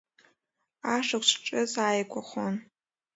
[0.93, 2.55] Ашықәс ҿыц ааигәахон.